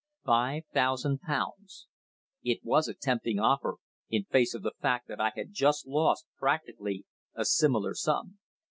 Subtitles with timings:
[0.25, 1.85] Five thousand pounds!
[2.41, 3.75] It was a tempting offer
[4.09, 8.39] in face of the fact that I had just lost practically a similar sum.